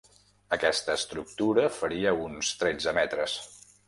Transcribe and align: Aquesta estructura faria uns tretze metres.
Aquesta 0.55 0.95
estructura 0.99 1.65
faria 1.75 2.13
uns 2.23 2.49
tretze 2.63 2.95
metres. 3.01 3.37